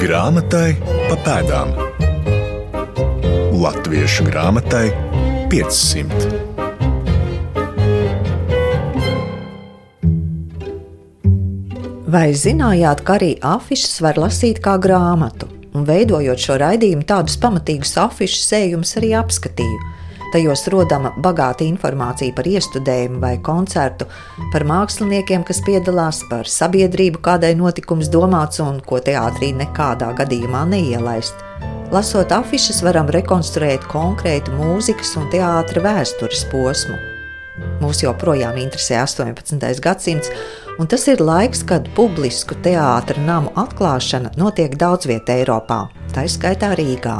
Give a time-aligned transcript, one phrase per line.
[0.00, 1.74] Grāmatai pa pēdām.
[3.52, 4.86] Latviešu grāmatai
[5.52, 6.30] 500.
[12.08, 15.50] Vai zinājāt, ka arī afišas var lasīt kā grāmatu?
[15.76, 19.82] Un veidojot šo raidījumu, tādus pamatīgus afišu sējumus arī apskatīju.
[20.30, 24.06] Tajos rodama bagāta informācija par iestudējumu vai koncertu,
[24.52, 31.42] par māksliniekiem, kas piedalās, par sabiedrību, kādai notikums domāts un ko teātrī nekādā gadījumā neielaist.
[31.90, 37.00] Lasot afišas, varam rekonstruēt konkrētu mūzikas un teātra vēstures posmu.
[37.82, 39.82] Mūs joprojām interesē 18.
[39.82, 40.30] gadsimts,
[40.78, 45.82] un tas ir laiks, kad publisku teātra namu atklāšana notiek daudz vietā Eiropā,
[46.14, 47.18] tā izskaitā Rīgā.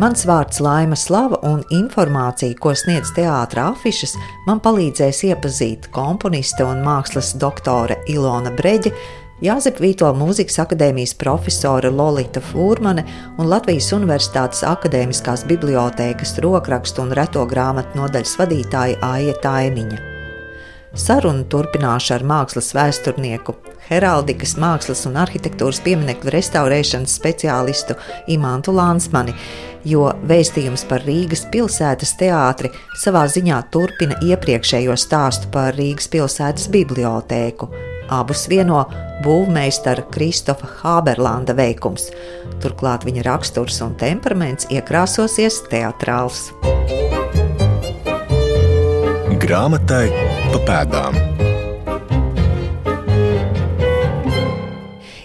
[0.00, 4.14] Mans vārds Laima Slava un informācija, ko sniedz teātris afišas,
[4.46, 8.94] man palīdzēs iepazīt komponiste un mākslas doktore Ilona Breģe,
[9.42, 13.02] Jāzep Vītola mūzikas akadēmijas profesore Lolita Fūrmane
[13.42, 20.11] un Latvijas Universitātes akadēmiskās bibliotēkas rokrakstu un reto grāmatu nodaļas vadītāja Aija Taimiņa.
[20.92, 23.54] Sarunu turpināšu ar mākslas vēsturnieku,
[23.88, 27.96] heraldikas, mākslas un arhitektūras pieminiektu restaurēšanas speciālistu
[28.34, 29.32] Imantu Lansmani,
[29.88, 32.68] jo vēstījums par Rīgas pilsētas teātri
[33.00, 37.70] savā ziņā turpina iepriekšējo stāstu par Rīgas pilsētas bibliotēku.
[38.12, 38.82] Abus vieno
[39.24, 42.10] būvmeistara Kristofa Hāberlanda veikums.
[42.60, 46.50] Turklāt viņa raksturs un temperaments iekrāsosies teatrāls.
[49.42, 51.16] Grāmatai pa pēdām.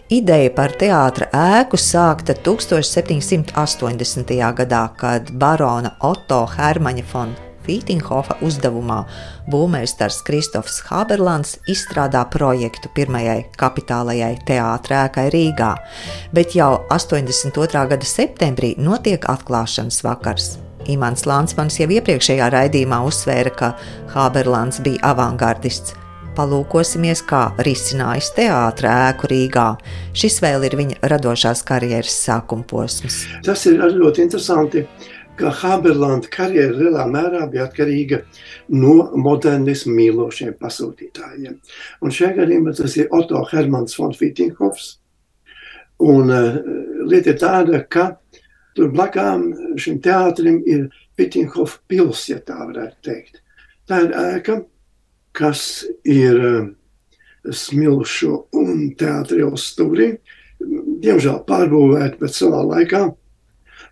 [0.08, 4.31] Ideja par teātra ēku sākta 1780.
[4.55, 7.33] gadā, kad barona Otto Hermaņa von
[7.67, 9.02] Fītinghofa uzdevumā
[9.52, 15.73] būvmeistars Kristofs Haberlands izstrādā projektu pirmajai kapitālajai teātra ēkai Rīgā,
[16.31, 17.83] bet jau 82.
[17.92, 20.55] gada septembrī notiek atklāšanas vakars.
[20.92, 23.72] Imants Lansmans jau iepriekšējā raidījumā uzsvēra, ka
[24.14, 25.95] Haberlands bija avangardists.
[26.38, 29.67] Palūkosimies, kā risinājis teātrā ēku Rīgā.
[30.17, 33.23] Šis vēl ir viņa radošās karjeras sākuma posms.
[33.45, 34.84] Tas ir ļoti interesanti,
[35.38, 38.22] ka Haberlanda karjera lielā mērā bija atkarīga
[38.73, 41.58] no modernismu mīlošiem pasūtītājiem.
[42.02, 44.95] Un šajā gadījumā tas ir Otto Hermans von Fittinghofs.
[46.06, 46.58] Un uh,
[47.10, 48.11] lieta ir tāda, ka
[48.77, 49.48] Tur blakām
[49.82, 53.39] šim teātrim ir Pitinhofa pils, ja tā varētu teikt.
[53.89, 54.60] Tā ir ēka,
[55.38, 55.61] kas
[56.05, 56.67] ir eh,
[57.49, 60.11] smilšu un teātris stūrī.
[60.60, 63.02] Diemžēl pārbūvēta, bet savā laikā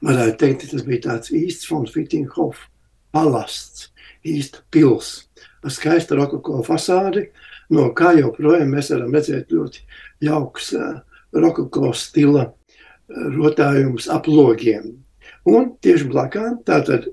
[0.05, 2.69] varētu teikt, tas bija tāds īsts von Fittinghofa
[3.15, 3.89] palasts,
[4.25, 5.25] īsta pils
[5.65, 7.29] ar skaistu rokoko fasādi,
[7.73, 9.81] no kā joprojām mēs varam redzēt ļoti
[10.25, 10.99] jauks uh,
[11.33, 12.51] rokoko stila
[13.09, 14.95] rotājums ap logiem.
[15.45, 17.07] Un tieši blakām tātad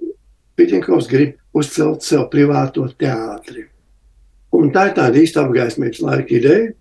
[0.57, 3.67] Pitinkovs grib uzcelt sev privāto teātri.
[4.53, 6.73] Un tā ir tāda īsta apgaismības laika ideja.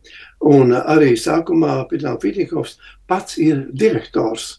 [0.43, 2.77] Un arī sākumā Pitinkovs
[3.07, 4.57] pats ir direktors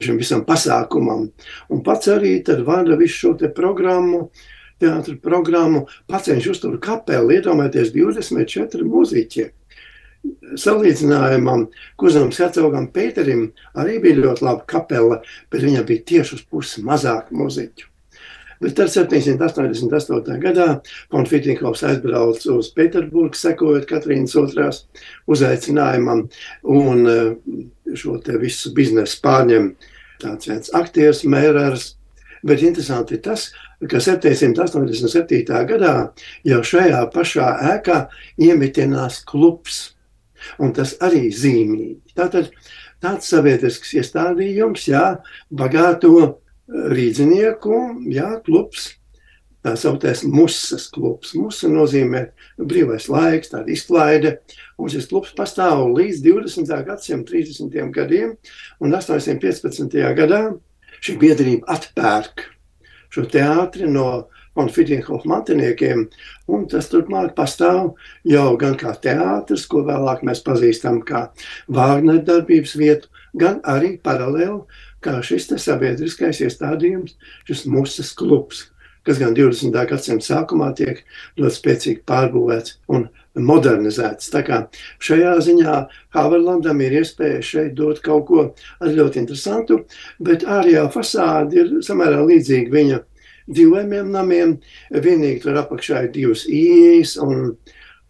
[0.00, 1.28] šim visam pasākumam.
[1.68, 4.30] Un pats arī vada visu šo te programmu,
[4.80, 9.50] teātru programmu, viņš uztur kapeli, iedomājieties 24 mūziķi
[10.60, 11.68] salīdzinājumam,
[12.00, 13.46] Kuzam Hercogam Pēterim
[13.78, 15.20] arī bija ļoti laba kapela,
[15.52, 17.86] bet viņam bija tieši uz pusi mazāk muziķu.
[18.60, 20.34] Bet tad 788.
[20.42, 20.66] gadā
[21.12, 24.82] Konfitinkovs aizbrauca uz Pēterburgu, sekojot Katrīnas otrās
[25.32, 26.26] uzaicinājumam,
[26.68, 27.30] un eh,
[27.96, 29.72] šo te visu biznesu pārņem
[30.20, 31.94] tāds viens aktieris, mērērs.
[32.44, 33.46] Bet interesanti ir tas,
[33.88, 35.64] ka 787.
[35.68, 35.94] gadā
[36.44, 37.98] jau šajā pašā ēkā
[38.44, 39.80] iemitinās klubs
[40.62, 42.14] Un tas arī zīmīgi.
[42.16, 42.50] Tātad
[43.02, 45.04] tāds sabiedrisks iestādījums, jā,
[45.50, 46.32] bagāto eh,
[46.94, 47.80] rīdzinieku,
[48.12, 48.90] jā, klubs,
[49.64, 51.34] tā sauktais musas klubs.
[51.36, 52.26] Musa nozīmē
[52.58, 54.38] brīvais laiks, tāda izklaide,
[54.80, 56.72] un šis klubs pastāv līdz 20.
[56.88, 57.76] gadsimta 30.
[57.94, 58.34] gadiem,
[58.80, 60.00] un 815.
[60.16, 60.46] gadā
[61.00, 62.48] šī biedrība atpērk
[63.10, 66.06] šo teātri no un Fidinhofa mantiniekiem.
[66.50, 67.94] Un tas turpmāk pastāv
[68.26, 71.28] jau gan kā teātris, ko vēlāk mēs pazīstam kā
[71.68, 74.64] Vāgner darbības vietu, gan arī paralēli
[75.04, 77.16] kā šis sabiedriskais iestādījums,
[77.48, 78.66] šis mūsas klubs,
[79.06, 79.72] kas gan 20.
[79.88, 81.00] gadsimta sākumā tiek
[81.40, 83.08] ļoti spēcīgi pārbūvēts un
[83.40, 84.28] modernizēts.
[84.32, 84.58] Tā kā
[85.02, 85.76] šajā ziņā
[86.16, 88.46] Haverlandam ir iespēja šeit dot kaut ko
[88.82, 89.84] ļoti interesantu,
[90.20, 93.00] bet ārējā fasāde ir samērā līdzīga viņa
[93.50, 94.56] dzīvojamiem namiem.
[94.90, 97.52] Vienīgi tur apakšā ir divas īņas un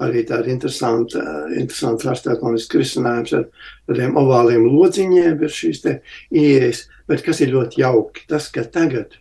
[0.00, 1.22] arī tāda interesanta,
[1.60, 3.48] interesanta arhitektoniska risinājums ar
[3.88, 5.96] tādiem ovāliem lodziņiem ir šīs te
[6.32, 9.18] ieejas, bet kas ir ļoti jauki, tas, ka tagad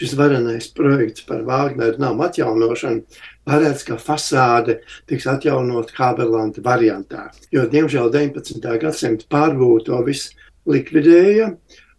[0.00, 7.30] šis varenais projekts par Vāgneru namu atjaunošanu paredz, ka fasāde tiks atjaunot Haberlanda variantā.
[7.54, 8.66] Jo, diemžēl, 19.
[8.82, 10.34] gadsimta pārbūve to visu
[10.68, 11.52] likvidēja,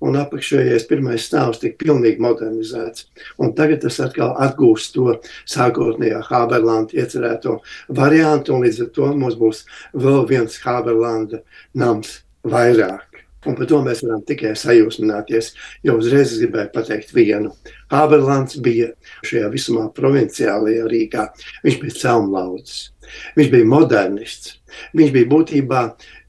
[0.04, 3.08] un apakšējais pirmais stāvs tika pilnīgi modernizēts.
[3.42, 5.18] Un tagad tas atkal atgūst to
[5.50, 7.60] sākotnējā Haberlanda iecerēto
[7.98, 9.66] variantu, un līdz ar to mums būs
[9.98, 11.42] vēl viens Haberlanda
[11.74, 13.08] nams vairāk.
[13.48, 15.52] Un par to mēs varam tikai sajūsmināties.
[15.86, 17.54] Jo uzreiz es gribēju pateikt vienu.
[17.94, 18.90] Haberlands bija
[19.28, 21.28] šajā visumā provinciālajā Rīgā.
[21.64, 22.90] Viņš bija celmlaudzis,
[23.38, 24.58] viņš bija modernists.
[24.98, 25.84] Viņš bija būtībā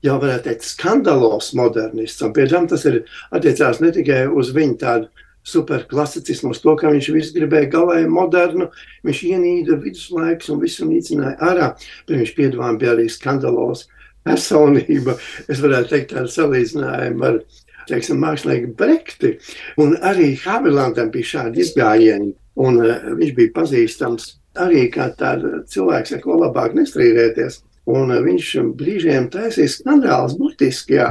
[0.04, 2.22] jau varētu teikt skandalos modernists.
[2.24, 3.02] Un pie tam tas ir
[3.34, 8.68] attiecās ne tikai uz viņu tādu superklasicismu, uz to, ka viņš visu gribēja galēji modernu,
[9.06, 11.70] viņš ienīda viduslaiks un visu nīcināja ārā,
[12.08, 13.86] bet viņš piedāvājumi bija arī skandalos
[14.26, 15.16] personība,
[15.48, 17.40] es varētu teikt, tādu salīdzinājumu ar
[17.88, 19.36] teiksim, mākslinieku Brekti.
[19.80, 26.16] Un arī Haberlandam bija šādi izgājieni, un uh, viņš bija pazīstams arī kā tāds cilvēks,
[26.16, 27.62] ar ko labāk nestrīdēties.
[27.88, 31.08] Un viņš brīžiem taisīja skandālus, burtiski, jā.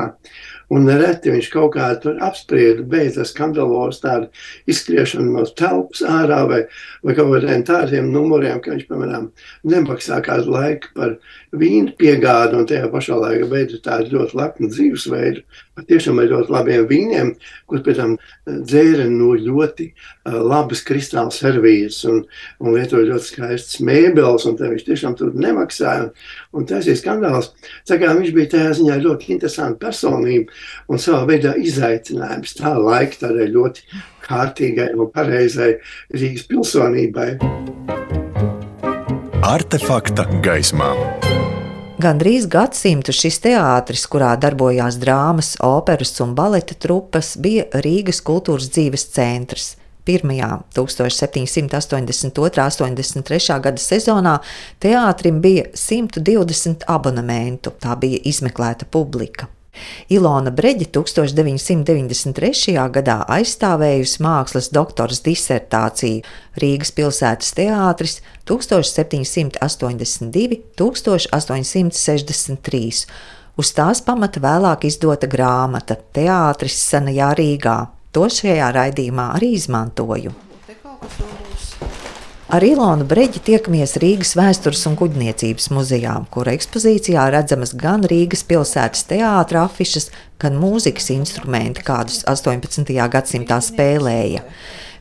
[0.68, 4.28] Un nereti viņš kaut kā tur apsprieda, beidzas skandalos tādu
[4.68, 6.60] izskriešanu no telpas ārā vai,
[7.08, 9.30] vai kaut kādiem tādiem numuriem, ka viņš, piemēram,
[9.64, 11.16] nemaksā kādu laiku par
[11.56, 15.46] vīnu piegādi un tajā pašā laikā veidu tādu ļoti lepnu dzīvesveidu.
[15.78, 17.34] Patiešām ar ļoti labiem vīniem,
[17.70, 18.16] kur pēc tam
[18.48, 19.92] dzēra no ļoti
[20.26, 22.24] labas kristāla servīzes un,
[22.64, 26.08] un lietoja ļoti skaistas mēbeles, un viņš tiešām tur nemaksāja.
[26.08, 26.12] Un,
[26.58, 27.52] un tas ir skandāls.
[27.88, 30.54] Kā viņš bija tajā ziņā ļoti interesanta personība
[30.90, 33.86] un savā veidā izaicinājums tā laika tādai ļoti
[34.28, 35.76] kārtīgai un pareizai
[36.16, 37.32] Rīgas pilsonībai.
[39.48, 40.92] Artefakta gaismā.
[41.98, 49.08] Gandrīz gadsimtu šis teātris, kurā darbojās drāmas, operas un baleta trupas, bija Rīgas kultūras dzīves
[49.16, 49.72] centrs.
[50.06, 52.54] Pirmajā 1782.
[52.54, 53.60] 83.
[53.66, 54.38] gada sezonā
[54.78, 59.50] teātrim bija 120 abonementu, tā bija izmeklēta publika.
[60.14, 62.76] Ilona Breģe 1993.
[62.96, 66.24] gadā aizstāvējusi mākslas doktoras disertāciju
[66.62, 68.16] Rīgas pilsētas teātris
[68.50, 73.08] 1782, 1863.
[73.58, 77.78] Uz tās pamata vēlāk izdota grāmata Teātris senajā Rīgā.
[78.14, 80.32] To šajā raidījumā arī izmantoju.
[80.68, 81.27] Te kaut kas
[82.48, 89.04] Ar Ilonu Breģi tiekamies Rīgas vēstures un kuģniecības muzejā, kur ekspozīcijā redzamas gan Rīgas pilsētas
[89.10, 90.08] teātras afišas,
[90.40, 92.88] gan mūzikas instrumenti, kādus 18.
[93.12, 94.46] gadsimtā spēlēja.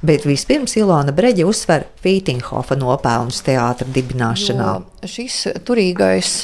[0.02, 4.72] Bet vispirms Ilona Breģa uzsver Fītinghofa nopelnus teātra dibināšanā.
[5.06, 6.34] Jo šis turīgais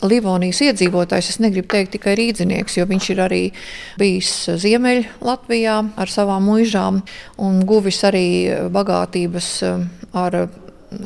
[0.00, 3.42] Livonijas iedzīvotājs, es negribu teikt tikai rīznieks, jo viņš ir arī
[4.00, 4.32] bijis
[4.62, 7.02] Ziemeļlatvijā ar savām mūžām
[7.44, 8.26] un guvis arī
[8.72, 9.50] bagātības
[10.16, 10.38] ar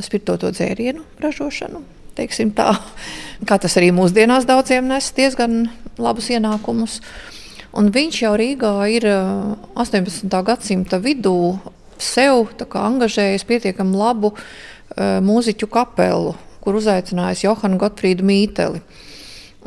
[0.04, 1.82] spirtoto dzērienu ražošanu.
[2.14, 2.68] Tā,
[3.42, 5.64] kā tas arī mūsdienās daudziem nes diezgan
[5.98, 7.00] labus ienākumus.
[7.74, 10.30] Un viņš jau Rīgā ir 18.
[10.46, 11.58] gadsimta vidū
[11.98, 18.82] sev angažējis pietiekami labu uh, mūziķu kapelu, kur uzaicinājis Johanu Gotfrīdu Mīteli.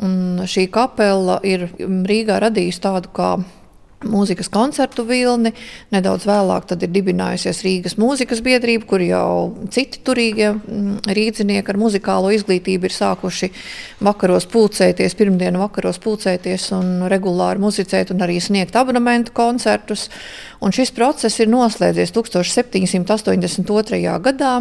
[0.04, 3.32] Un šī kapela ir Rīgā radījusi tādu kā
[4.06, 5.52] mūzikas koncertu vilni.
[5.94, 12.30] Nedaudz vēlāk ir dibinājusies Rīgas mūzikas biedrība, kur jau citi turīgie mm, rīznieki ar muzikālo
[12.34, 13.50] izglītību ir sākuši
[14.06, 20.06] vakaros pulcēties, pirmdienu vakaros pulcēties un regulāri muzicēt un arī sniegt abonementu koncertus.
[20.62, 24.14] Un šis process ir noslēdzies 1782.
[24.22, 24.54] gadā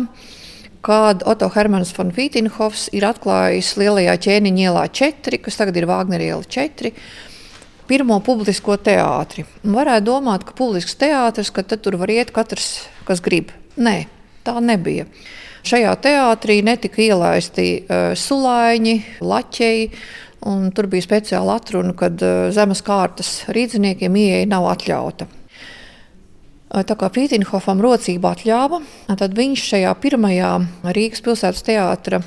[0.88, 6.30] kad Otto Hermans von Vītinhofs ir atklājis lielajā ķēniņa ielā 4, kas tagad ir Vāgnera
[6.32, 6.94] iela 4
[7.88, 9.46] pirmo publisko teātri.
[9.64, 13.54] Un varētu domāt, ka publisks teātris, ka tur var iet katrs, kas grib.
[13.80, 14.02] Nē,
[14.48, 15.08] tā nebija.
[15.68, 19.90] Šajā teātrī netika ielaisti uh, sulāņi, laķeji.
[20.76, 25.28] Tur bija speciāla atruna, ka uh, zemes kārtas rīzniekiem ieeja nav atļauta.
[26.68, 28.82] Tā kā Frīdinhofam rocība atļāva,
[29.16, 30.50] tad viņš šajā pirmajā
[30.98, 32.20] Rīgas pilsētas teātra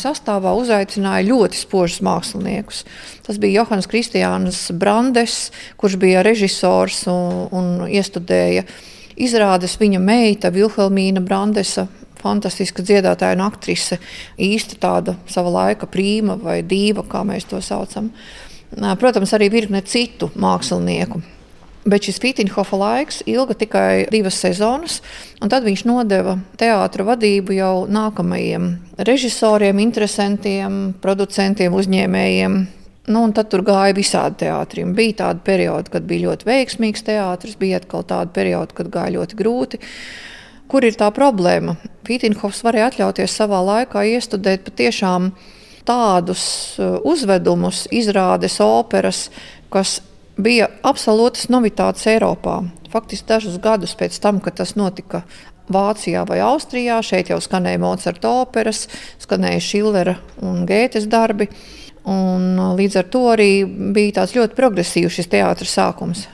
[0.00, 2.86] sastāvā uzaicināja ļoti spožus māksliniekus.
[3.26, 8.64] Tas bija Johans Kristiāns Brandes, kurš bija režisors un, un iestudēja
[9.20, 11.84] izrādes viņa meita Vilhelmīna Brandesa.
[12.22, 13.98] Fantastiska dziedātāja un aktrise,
[14.40, 18.12] īsta tāda sava laika prīma vai dīva, kā mēs to saucam.
[18.72, 21.20] Protams, arī virkne citu mākslinieku.
[21.82, 25.00] Bet šis Fītinhofa laiks ilga tikai divas sezonas,
[25.42, 28.68] un tad viņš nodeva teātra vadību jau nākamajiem
[29.02, 32.60] režisoriem, interesantiem, producentiem, uzņēmējiem.
[33.10, 34.92] Nu, tad tur gāja visādi teātriem.
[34.94, 39.40] Bija tāda perioda, kad bija ļoti veiksmīgs teātris, bija atkal tāda perioda, kad gāja ļoti
[39.42, 39.82] grūti.
[40.70, 41.74] Kur ir tā problēma?
[42.06, 45.32] Fītinhofs varēja atļauties savā laikā iestudēt patiešām
[45.82, 46.46] tādus
[46.78, 49.26] uh, uzvedumus, izrādes, operas,
[49.74, 49.98] kas
[50.36, 52.62] bija absolūtas novitātes Eiropā.
[52.92, 55.22] Faktiski dažus gadus pēc tam, kad tas notika
[55.72, 58.86] Vācijā vai Austrijā, šeit jau skanēja Mocarta operas,
[59.22, 61.48] skanēja Šillera un Gētes darbi.
[62.08, 63.50] Un līdz ar to arī
[63.94, 66.26] bija tāds ļoti progresīvs šis teātris sākums.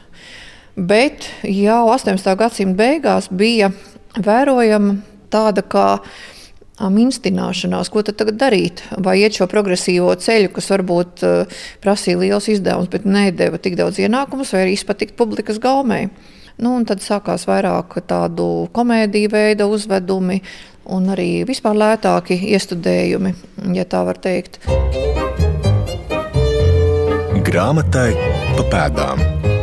[0.79, 2.35] Bet jau 18.
[2.39, 3.73] gadsimta beigās bija
[4.17, 4.97] vērojama
[5.31, 5.89] tāda kā
[6.87, 8.83] minstināšanās, ko tad tagad darīt?
[9.03, 13.99] Vai iet šo progresīvo ceļu, kas varbūt uh, prasīja liels izdevums, bet nedēva tik daudz
[14.03, 16.07] ienākumus, vai arī izpatikt publikas gaumē.
[16.59, 20.41] Nu, tad sākās vairāk tādu komēdiju veida uzvedumi
[20.95, 23.35] un arī vispār lētāki iestudējumi,
[23.77, 24.63] ja tā var teikt.
[27.49, 28.11] Grāmatai
[28.57, 29.58] pa pēdām.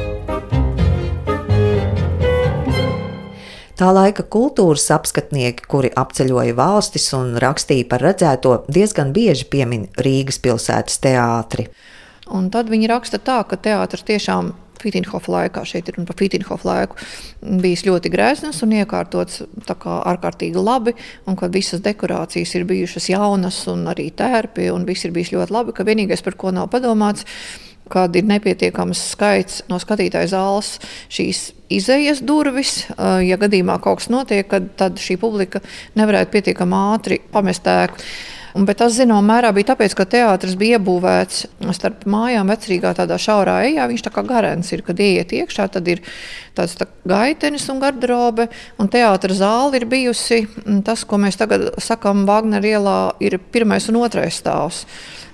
[3.76, 10.40] Tā laika kultūras apskatnieki, kuri apceļoja valstis un rakstīja par redzēto, diezgan bieži piemin Rīgas
[10.40, 11.66] pilsētas teātri.
[12.32, 17.02] Un tad viņi raksta tā, ka teātris tiešām Fitinhofa laikā, šeit ir par Fitinhofa laiku,
[17.42, 20.96] bijis ļoti grēzns un iekārtots ārkārtīgi labi,
[21.28, 25.56] un ka visas dekorācijas ir bijušas jaunas un arī tērpi, un viss ir bijis ļoti
[25.56, 27.28] labi, ka vienīgais, par ko nav padomāts,
[27.92, 30.78] kad ir nepietiekams skaits no skatītāja zāles
[31.12, 32.86] šīs izējas durvis.
[33.26, 35.64] Ja gadījumā kaut kas notiek, tad šī publika
[35.98, 38.02] nevarētu pietiekami ātri pamest ēku.
[38.56, 41.42] Bet tas, zināmā mērā, bija tāpēc, ka teātris bija iebūvēts
[41.76, 43.84] starp mājām, vecrīgā tādā šaurā ejā.
[43.92, 46.00] Viņš tā kā garants ir, kad ieiet iekšā, tad ir
[46.56, 48.48] tāds tā gaitenis un garderobe,
[48.80, 50.46] un teātris zāle ir bijusi
[50.88, 54.86] tas, ko mēs tagad sakām Wagner ielā, ir pirmais un otrais stāvs.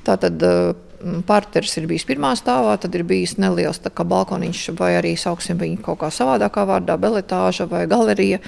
[0.02, 0.91] Tātad Mm,
[1.28, 6.02] parteris ir bijis pirmā stāvā, tad ir bijis neliels balkoniņš, vai arī sauksim viņu kaut
[6.04, 8.42] kā savādākā vārdā, beletāža vai galerija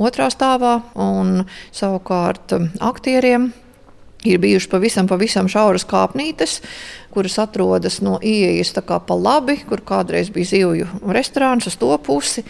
[0.00, 0.80] otrā stāvā.
[0.94, 3.50] Un savukārt mm, aktieriem
[4.24, 6.60] ir bijušas pavisam, pavisam šauras kāpnītes,
[7.14, 12.44] kuras atrodas no ieejas pa labi, kur kādreiz bija zivju restorāns uz to pusi.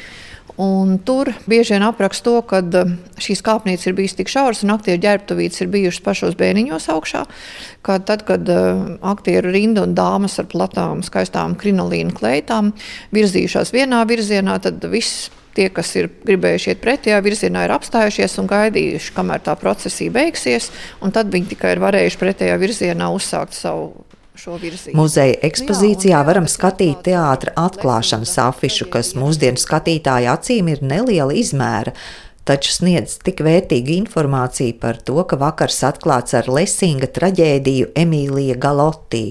[0.60, 4.74] Un tur bieži vien apraksta to, ka eh, šīs kāpnīcas ir bijusi tik šauras un
[4.74, 7.24] aktieru ģērbtuvītes ir bijušas pašos bēniņos augšā.
[7.86, 12.74] Kad tad, kad uh, aktieru rinda un dāmas ar platām, skaistām krinolīnu kleitām
[13.16, 18.50] virzījušās vienā virzienā, tad viss tie, kas ir gribējuši iet pretējā virzienā, ir apstājušies un
[18.50, 20.68] gaidījuši, kamēr tā procesija beigsies.
[21.00, 24.09] Tad viņi tikai ir varējuši pretējā virzienā uzsākt savu
[24.96, 31.92] Muzeja ekspozīcijā varam skatīt teātra atklāšanas afišu, kas mūsdienu skatītāju acīm ir neliela izmēra,
[32.48, 39.24] taču sniedz tik vērtīgu informāciju par to, ka vakars atklāts ar Lesinga traģēdiju Emīlija Galotī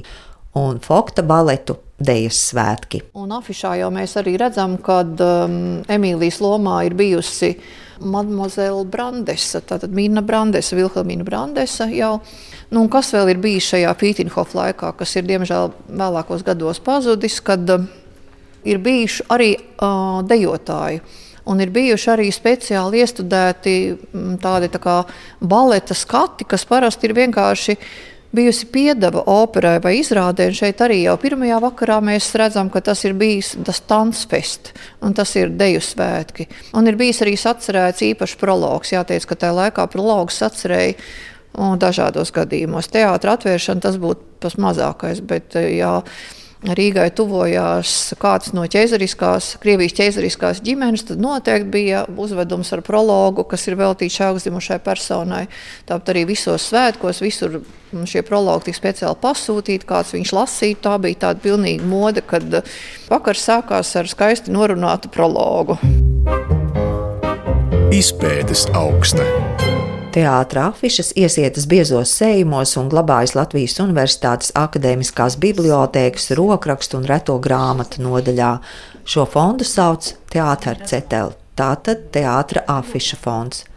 [0.59, 3.01] un Fokta baletu Dejas svētki.
[3.19, 5.57] Un afišā jau mēs arī redzam, ka um,
[5.91, 7.55] Emīlijas lomā ir bijusi
[7.99, 12.19] Mademoiselle Brandesa, tātad Mīna Brandesa, Vilhelmīna Brandesa jau.
[12.69, 17.65] Nu, kas vēl ir bijis šajā Fītinhofa laikā, kas ir diemžēl vēlākos gados pazudis, kad
[17.73, 17.87] uh,
[18.63, 21.01] ir bijuši arī uh, dejotāji.
[21.49, 24.99] Un ir bijuši arī speciāli iestudēti mm, tādi tā kā
[25.41, 27.77] baleta skati, kas parasti ir vienkārši
[28.37, 30.51] bijusi piedeva operai vai izrādē.
[30.53, 35.33] Šeit arī jau pirmajā vakarā mēs redzam, ka tas ir bijis tas Tansfest, un tas
[35.41, 36.45] ir deju svētki.
[36.77, 38.93] Un ir bijis arī atcerēts īpašs prologs.
[38.93, 40.99] Jāteic, ka tajā laikā prologs atcerēja
[41.79, 42.91] dažādos gadījumos.
[42.93, 45.97] Teātris atvēršana tas būtu tas mazākais, bet jā,
[46.59, 53.63] Rīgai tuvojās kāds no ķēzariskās, Krievijas ķēzariskās ģimenes, tad noteikti bija uzvedums ar prologu, kas
[53.69, 55.45] ir veltīts šai augstzimušai personai.
[55.87, 57.61] Tāpat arī visos svētkos, visur
[58.03, 60.81] šie prologi tika speciāli pasūtīti, kāds viņš lasīja.
[60.83, 62.59] Tā bija tāda pilnīga mode, kad
[63.07, 65.79] vakars sākās ar skaisti norunātu prologu.
[67.95, 69.23] Izpētes augsta.
[70.09, 78.01] Teātris afišas iesietas biezos sējumos un glabājas Latvijas Universitātes akadēmiskās bibliotēkas rokrakstu un reto grāmatu
[78.01, 78.55] nodaļā.
[79.05, 83.67] Šo fondu sauc Teātris Ceteli, tātad Teātris afiša fonds.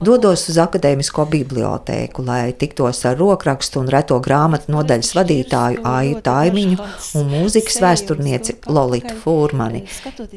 [0.00, 6.88] Dodos uz akadēmisko bibliotēku, lai tiktos ar rokrakstu un reto grāmatu nodaļas vadītāju Aiju Taimiņu
[7.20, 9.84] un mūzikas vēsturnieci Lolitu Fūrmani.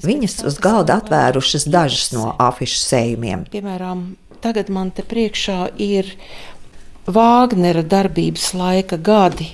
[0.03, 3.47] Viņas uz galda atvērušas dažas no afišu sējumiem.
[3.51, 4.05] Piemēram,
[4.46, 6.14] tagad man te priekšā ir
[7.06, 9.50] Vāgnera darbības laika gadi.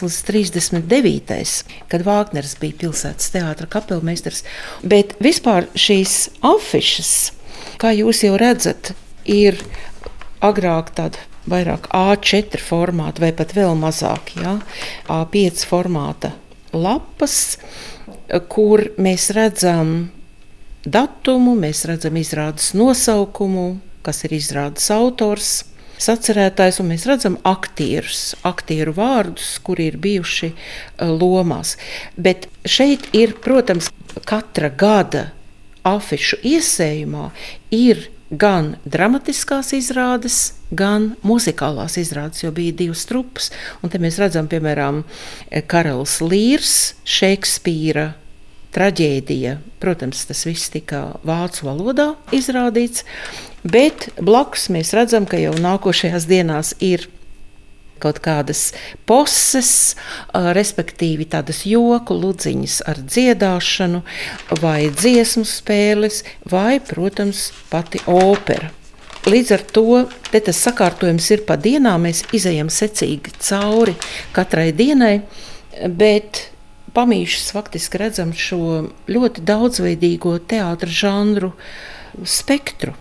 [0.00, 1.64] līdz 39.
[1.92, 4.44] kad Vāgners bija pilsētas teātris kapelmeistars.
[4.80, 7.12] Bet vispār šīs afišas,
[7.82, 8.94] kā jūs jau redzat,
[9.28, 9.60] ir
[10.40, 11.20] agrāk tāda
[11.50, 14.56] vairāk A4 formāta vai pat vēl mazāk, ja?
[15.12, 16.32] A5 formāta
[16.72, 17.58] lapas,
[18.50, 20.15] kur mēs redzam
[20.86, 23.76] datumu, mēs redzam izrādes nosaukumu,
[24.06, 25.64] kas ir izrādes autors.
[25.96, 30.50] Sacerētājs, un mēs redzam aktierus, aktieru vārdus, kuri ir bijuši
[31.00, 31.76] lomās.
[32.20, 33.88] Bet šeit ir, protams,
[34.28, 35.30] katra gada
[35.86, 37.30] afišu iesējumā
[37.72, 40.38] ir gan dramatiskās izrādes,
[40.74, 43.50] gan muzikālās izrādes, jo bija divas trupas.
[43.80, 45.04] Un te mēs redzam, piemēram,
[45.70, 46.76] Karalis Līrs,
[47.06, 48.10] Šekspīra
[48.76, 49.56] traģēdija.
[49.82, 53.04] Protams, tas viss tika vācu valodā izrādīts,
[53.64, 57.08] bet blakus mēs redzam, ka jau nākošajās dienās ir
[58.02, 58.70] kaut kādas
[59.08, 59.96] poses,
[60.34, 64.02] respektīvi tādas joku ludziņas ar dziedāšanu,
[64.60, 68.68] vai dziesmu spēles, vai, protams, pati opera.
[69.26, 72.04] Līdz ar to tas sakārtojums ir pa dienām.
[72.06, 73.96] Mēs izējām secīgi cauri
[74.36, 75.16] katrai dienai,
[75.88, 76.44] bet
[76.96, 81.52] pamīšus faktiski redzam šo ļoti daudzveidīgo teātros žanru
[82.24, 82.96] spektru.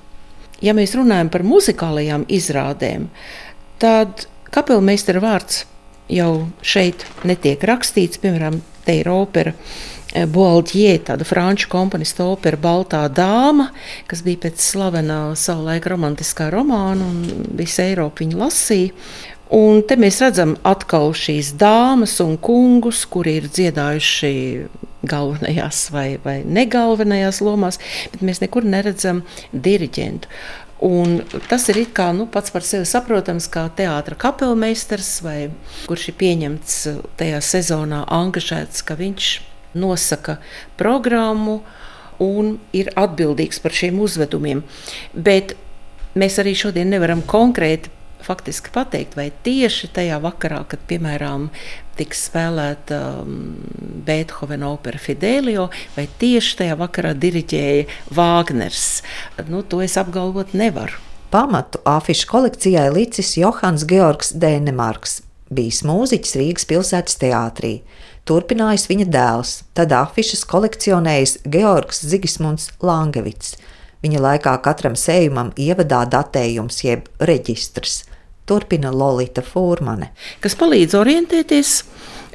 [0.63, 3.09] Ja mēs runājam par muzikālajām izrādēm,
[3.81, 5.65] tad Kapelmeistara vārds
[6.11, 8.21] jau šeit netiek rakstīts.
[8.21, 13.71] Piemēram, te ir opera eh, Boaldjē, tāda franču komponista opera Baltā dāma,
[14.09, 18.93] kas bija pēc slavenā savulaika romantiskā romāna, un visa Eiropa viņu lasīja.
[19.53, 24.33] Un te mēs redzam atkal šīs dāmas un kungus, kuri ir dziedājuši
[25.05, 27.77] galvenajās vai, vai negalvenajās lomās,
[28.13, 29.21] bet mēs nekur neredzam
[29.53, 30.31] diriģentu.
[30.85, 35.37] Un tas ir kā, nu, pats par sevi saprotams, kā teātris kapelmeistars, vai
[35.87, 36.79] kurš ir pieņemts
[37.21, 39.29] tajā sezonā, angažēts, ka viņš
[39.79, 40.39] nosaka
[40.79, 41.61] programmu
[42.23, 44.65] un ir atbildīgs par šiem uzvedumiem.
[45.13, 45.55] Bet
[46.15, 47.94] mēs arī šodien nevaram konkrēti
[48.25, 51.49] faktiski pateikt, vai tieši tajā vakarā, kad, piemēram,
[51.99, 53.57] tiks spēlēta um,
[54.05, 58.87] Beethovena opera Fidelio, vai tieši tajā vakarā diriģēja Vāgners.
[59.49, 60.99] Nu, to es apgalvot nevaru.
[61.33, 65.19] Pamatu afišu kolekcijai licis Johans Georgs Dēnemarks,
[65.51, 67.79] bijis mūziķis Rīgas pilsētas teātrī.
[68.25, 73.53] Turpinājis viņa dēls, tad afišas kolekcionējis Georgs Zigismunds Langevits.
[74.05, 78.03] Viņa laikā katram sējumam ievadā datējums jeb reģistrs–
[78.45, 80.11] turpina Lorita Fūrmane.
[80.43, 81.75] Kas palīdz orientēties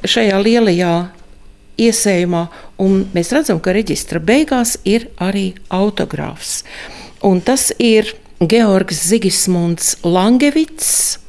[0.07, 0.93] šajā lielajā
[1.81, 2.45] iesējumā,
[2.83, 6.61] un mēs redzam, ka reģistra beigās ir arī autogrāfs.
[7.25, 11.19] Un tas ir Georgs Zigismunds Langevits,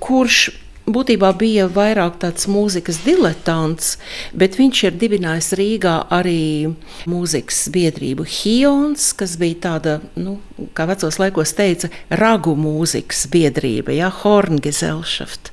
[0.00, 0.48] kurš
[0.94, 3.96] būtībā bija vairāk tāds mūzikas diletants,
[4.36, 6.74] bet viņš ir dibinājis Rīgā arī
[7.10, 10.38] mūzikas biedrību Hions, kas bija tāda, nu,
[10.76, 15.52] kā vecos laikos teica, ragu mūzikas biedrība, ja, Horngesellschaft.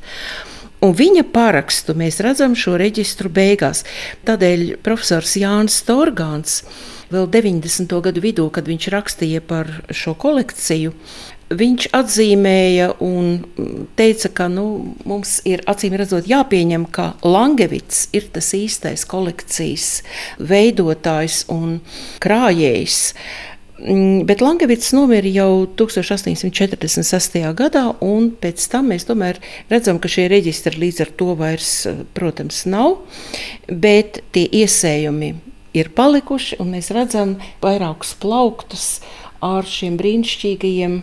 [0.79, 3.83] Un viņa parakstu mēs redzam šo reģistru beigās.
[4.27, 6.61] Tādēļ profesors Jānis Storgāns
[7.11, 7.97] vēl 90.
[8.05, 10.93] gadu vidū, kad viņš rakstīja par šo kolekciju,
[11.49, 13.39] Viņš atzīmēja un
[13.97, 19.87] teica, ka nu, mums ir acīm redzot jāpieņem, ka Langevits ir tas īstais kolekcijas
[20.37, 21.79] veidotājs un
[22.21, 22.99] krājējs.
[23.79, 27.39] Mm, bet Langevits nomira jau 1846.
[27.57, 29.39] gadā, un pēc tam mēs tomēr
[29.71, 31.71] redzam, ka šie reģistri līdz ar to vairs,
[32.13, 32.99] protams, nav.
[33.65, 35.31] Bet tie iesējumi
[35.79, 38.99] ir palikuši, un mēs redzam vairākus plauktus
[39.45, 40.99] ar šiem brīnišķīgajiem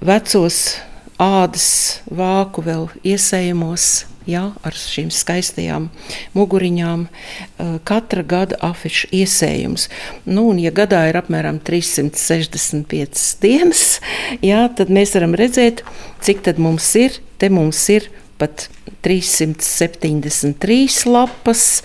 [0.00, 0.76] vecos
[1.18, 4.06] ādas vāku vēl iesējamos.
[4.28, 5.88] Ja, ar šīm skaistajām
[6.36, 9.88] muguriņām, eh, katra gada afišu iesējums.
[10.26, 14.00] Nu, un, ja gadā ir apmēram 365 dienas,
[14.44, 15.80] ja, tad mēs varam redzēt,
[16.20, 17.16] cik tad mums ir.
[17.38, 18.68] Te mums ir pat
[19.00, 21.82] 373 lapas,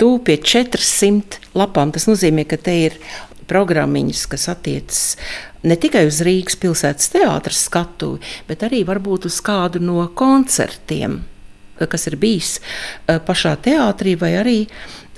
[0.00, 1.92] tūp pie 400 lapām.
[1.94, 2.92] Tas nozīmē, ka te ir
[3.50, 5.02] programmiņas, kas attiecas
[5.64, 11.22] ne tikai uz Rīgas pilsētas teātras skatuvi, bet arī varbūt uz kādu no koncertiem,
[11.80, 14.58] kas ir bijis eh, pašā teātrī vai arī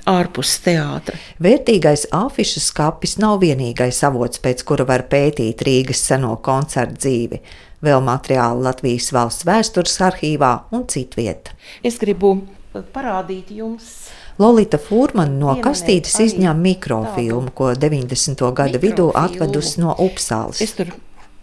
[0.07, 1.17] ārpus teātra.
[1.43, 7.41] Vērtīgais afišu skats nav vienīgais avots, pēc kura var pētīt Rīgas seno koncertu dzīvi.
[7.83, 11.53] Vēl materiāli Latvijas valsts vēstures arhīvā un citvieta.
[11.85, 12.39] Es gribu
[12.95, 18.43] parādīt jums Lolita Fūrmana no kastītes izņēma mikrofilmu, ko 90.
[18.53, 20.61] gada vidū atvedusi no Upsāles.
[20.61, 20.93] Es tur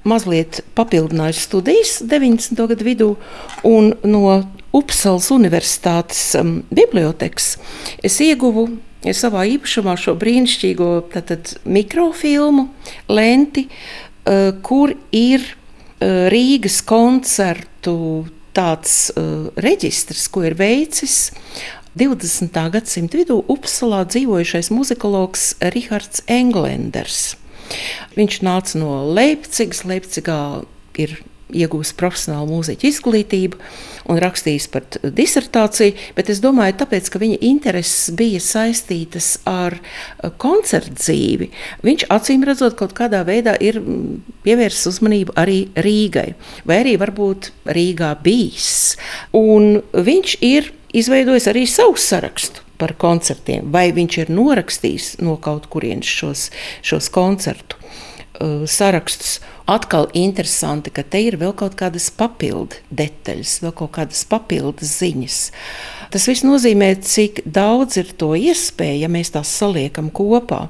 [0.07, 2.67] mazliet papildinājusi studijas 90.
[2.71, 3.11] gadu vidū,
[3.67, 4.37] un no
[4.75, 7.55] Upsalas Universitātes um, bibliotekas
[8.03, 8.69] es ieguvu
[9.05, 12.69] ja savā īpašumā šo brīnišķīgo tātad, mikrofilmu
[13.13, 17.97] lenti, uh, kur ir uh, Rīgas koncertu
[18.55, 21.33] tāds uh, reģistrs, ko ir veicis
[21.95, 22.51] 20.
[22.75, 27.37] gadsimta vidū Upsalā dzīvojušais muzikologs Rihards Englenders.
[28.19, 30.65] Viņš nāca no Leipzigas, Leipzigā
[30.99, 31.15] ir
[31.55, 33.63] iegūst profesionālu mūziķu izglītību
[34.11, 40.35] un rakstījis par disertāciju, bet es domāju, tāpēc, ka viņa intereses bija saistītas ar eh,
[40.35, 41.53] koncertu dzīvi,
[41.87, 43.79] viņš acīm redzot kaut kādā veidā ir
[44.43, 46.33] pievērsis uzmanību arī Rīgai,
[46.67, 48.97] vai arī varbūt Rīgā bijis.
[49.39, 52.63] Un viņš ir izveidojis arī savu sarakstu
[52.99, 56.51] koncertiem, vai viņš ir norakstījis no kaut kurienes šos,
[56.85, 59.41] šos koncertu uh, sarakstus.
[59.65, 65.39] Atkal interesanti, ka te ir vēl kaut kādas papildu detaļas, vēl kaut kādas papildu ziņas.
[66.13, 70.67] Tas viss nozīmē, cik daudz ir to iespēju, ja mēs tās saliekam kopā,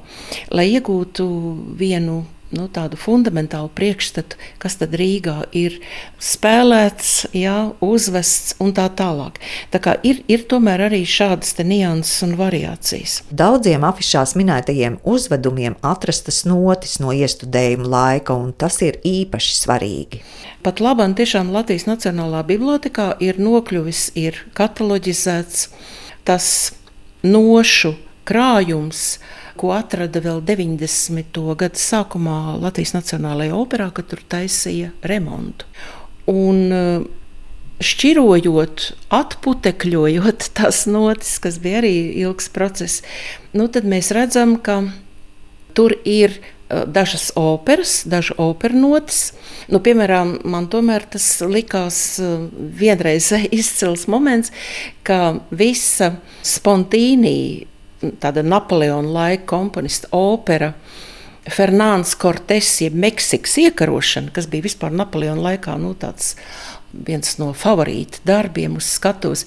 [0.55, 1.27] lai iegūtu
[1.75, 2.21] vienu
[2.55, 5.77] nu, tādu fundamentālu priekšstatu, kas tad Rīgā ir
[6.21, 9.39] spēlēts, jā, uzvests un tā tālāk.
[9.73, 13.19] Tā kā ir, ir tomēr arī šādas nianses un variācijas.
[13.29, 20.23] Daudziem afišās minētajiem uzvedumiem atrastas notis no iestudējuma laika, un tas ir īpaši svarīgi.
[20.65, 25.67] Pat labam tiešām Latvijas Nacionālā bibliotekā ir nokļuvis, ir kataloģizēts
[26.25, 26.47] tas
[27.25, 27.93] nošu
[28.25, 29.19] krājums,
[29.57, 31.43] ko atrada vēl 90.
[31.57, 35.69] gada sākumā Latvijas Nacionālajā operā, kad tur taisīja remontu.
[36.31, 37.05] Un, eh,
[37.75, 43.01] Šķirojot, atputekļojot tās notis, kas bija arī ilgs process,
[43.51, 44.77] nu, tad mēs redzam, ka
[45.75, 49.19] tur ir eh, dažas operas, dažas operas notis.
[49.67, 52.47] Nu, piemēram, man tomēr tas likās eh,
[52.79, 54.55] vienreiz izcils moments,
[55.03, 56.13] ka visa
[56.47, 57.67] spontīnī
[58.21, 60.73] tāda Napoleona laika komponista opera.
[61.45, 66.33] Fernāns Kortes, jeb Meksikas iekarošana, kas bija vispār Napoleona laikā nu, tāds
[67.05, 69.45] viens no favorītu darbiem uz skatuves,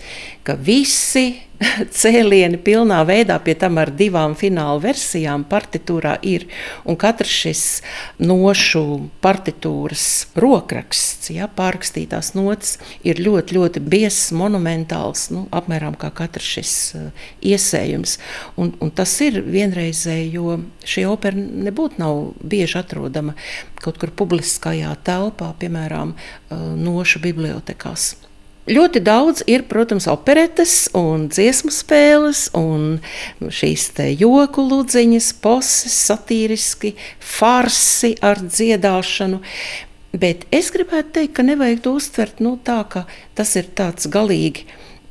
[0.48, 1.42] ka visi
[2.00, 6.46] cēlieni pilnā veidā, pie tam ar divām fināla versijām partitūrā ir.
[6.88, 7.62] Un katrs šis
[8.22, 8.82] nošu
[9.24, 10.06] partitūras
[10.38, 17.26] rokraksts, ja, pārrakstītās notis, ir ļoti, ļoti biezs, monumentāls, nu, apmēram kā katrs šis uh,
[17.42, 18.16] iesējums.
[18.56, 21.36] Un, un tas ir vienreizēji, jo šī opera
[21.68, 23.36] nebūtu nav bieži atrodama
[23.82, 28.14] kaut kur publiskajā telpā, piemēram, uh, nošu bibliotekās.
[28.68, 32.98] Ļoti daudz ir, protams, operetes un dziesmu spēles, un
[33.40, 33.86] šīs
[34.20, 39.40] joku ludziņas, poses, satīriski, farsi ar dziedāšanu.
[40.12, 43.06] Bet es gribētu teikt, ka nevajag to uztvert nu, tā, ka
[43.38, 44.66] tas ir tāds galīgi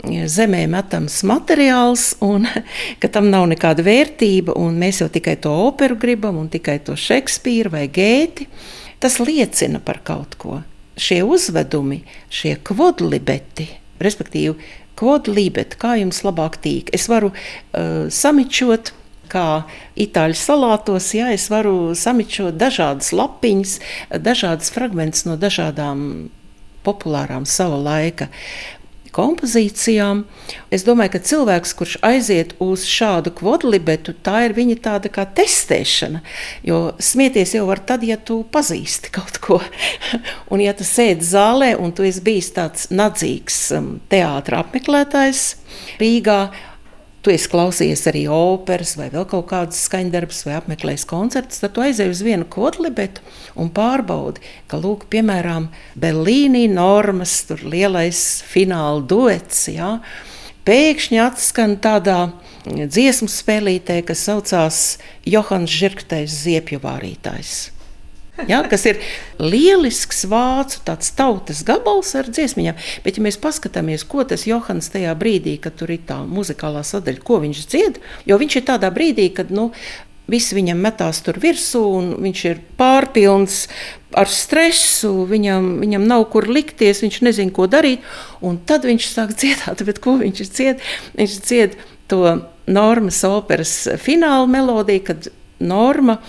[0.05, 2.45] zemē metams materiāls, un
[3.01, 6.93] ka tam nav nekāda vērtība, un mēs jau tikai to operu gribam, un tikai to
[6.93, 8.49] Šekspīru vai Gēti.
[9.01, 10.61] Tas liecina par kaut ko
[10.97, 12.01] šie uzvedumi,
[12.33, 13.69] šie kvodlibeti,
[14.03, 14.55] respektīvi,
[14.97, 18.93] kvodlibeti, kā jums labāk tīk, es varu uh, samičot.
[19.27, 19.65] Kā
[19.99, 23.73] itāļu salātos, ja es varu samičot dažādas lapiņas,
[24.23, 26.05] dažādas fragmentus no dažādām
[26.87, 28.29] populārām sava laika
[29.15, 30.23] kompozīcijām.
[30.73, 36.23] Es domāju, ka cilvēks, kurš aiziet uz šādu kvadlibetu, tā ir viņa tāda kā testēšana.
[36.67, 39.61] Jo smieties jau var tad, ja tu pazīsti kaut ko.
[40.51, 45.47] un ja tu sēdi zālē un tu esi bijis tāds nadzīgs um, teātra apmeklētājs
[46.01, 46.39] Rīgā,
[47.27, 51.83] tu esi klausījies arī operas vai vēl kaut kādas skaņdarbus vai apmeklējis koncertus, tad tu
[51.83, 53.19] aizej uz vienu kodlibetu
[53.59, 54.39] un pārbaudi,
[54.71, 55.67] ka, lūk, piemēram,
[55.99, 59.97] Berlīnī normas, tur lielais fināla duets, jā,
[60.67, 62.29] pēkšņi atskan tādā
[62.63, 64.83] dziesmu spēlītē, kas saucās
[65.27, 67.57] Johans Žirktais Ziepju vārītājs.
[68.51, 68.99] Ja, kas ir
[69.41, 72.77] lielisks vācu tautas gabals ar dziesmām.
[73.05, 77.23] Bet, ja mēs paskatāmies, ko tas Johans tajā brīdī, kad tur ir tā muzikālā sadaļa,
[77.25, 79.71] ko viņš dzied, jo viņš ir tādā brīdī, kad nu,
[80.27, 83.61] Visi viņam metās tur virsū, un viņš ir pārpilns
[84.11, 85.23] ar stresu.
[85.29, 88.03] Viņam, viņam nav kur likties, viņš nezina, ko darīt.
[88.67, 90.83] Tad viņš sāk dziedāt, bet ko viņš dzied?
[91.15, 91.79] Viņš dzied
[92.11, 92.35] to
[92.67, 93.71] Normas operas
[94.03, 95.31] fināla melodiju, kad
[95.63, 96.19] Norma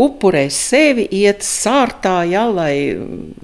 [0.00, 2.96] upurē sevi, iet sārtā, ja, lai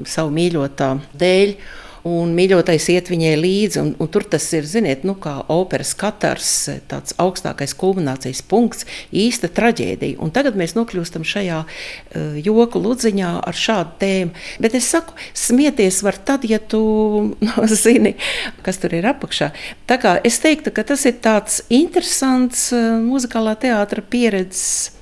[0.09, 1.59] savu mīļotā dēļ.
[2.07, 3.81] un mīļotais iet viņai līdzi.
[3.83, 6.53] Un, un tur tas ir, ziniet, nu, kā operas katars,
[6.87, 10.21] tāds augstākais kulminācijas punkts, īsta traģēdija.
[10.23, 14.47] Un tagad mēs nokļūstam šajā uh, joku ludziņā ar šādu tēmu.
[14.63, 16.83] Bet es saku, smieties var tad, ja tu
[17.49, 18.15] nu, zini,
[18.63, 19.51] kas tur ir apakšā.
[19.91, 24.95] Tā kā es teiktu, ka tas ir tāds interesants uh, muzikālā teātra pieredzes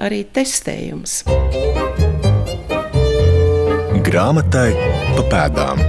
[0.00, 1.22] arī testējums.
[4.08, 4.70] Grāmatai
[5.16, 5.82] pa pēdām.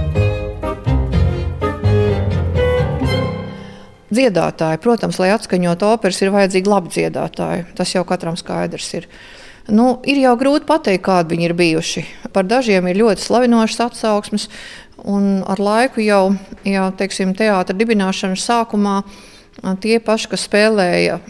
[4.10, 7.68] Dziedātāji, protams, lai atskaņotu operas, ir vajadzīgi labi dziedātāji.
[7.78, 9.06] Tas jau katram skaidrs ir.
[9.70, 12.04] Nu, ir jau grūti pateikt, kādi viņi ir bijuši.
[12.34, 14.48] Par dažiem ir ļoti slavinošas atsauksmes,
[15.06, 16.24] un ar laiku jau,
[16.66, 19.02] jau teiksim, teātra dibināšanas sākumā
[19.80, 21.20] tie paši, kas spēlēja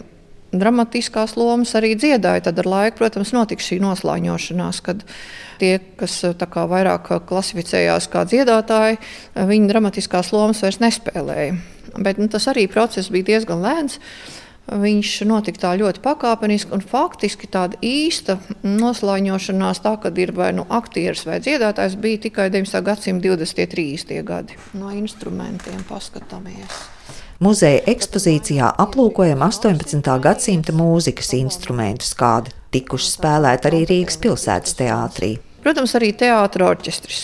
[0.51, 2.45] dramatiskās lomas arī dziedāja.
[2.47, 5.05] Tad ar laiku, protams, notika šī noslāņošanās, kad
[5.61, 8.99] tie, kas kā, vairāk klasificējās kā dziedātāji,
[9.35, 11.57] viņi dramatiskās lomas vairs nespēlēja.
[11.99, 13.99] Bet nu, tas arī process bija diezgan lēns.
[14.71, 20.67] Viņš notika tā ļoti pakāpeniski, un faktiski tāda īsta noslēņošanās, tā kad ir vai nu
[20.69, 22.79] aktieris vai dziedātājs, bija tikai 19.
[22.85, 23.65] gadsimta 20.
[23.65, 24.15] un 30.
[24.23, 24.59] gadi.
[24.77, 27.00] No instrumentiem paskatāmies.
[27.41, 30.05] Muzeja ekspozīcijā aplūkojam 18.
[30.21, 35.31] gadsimta mūzikas instrumentus, kādi tikuši spēlēti arī Rīgas pilsētas teātrī.
[35.63, 37.23] Protams, arī teātris.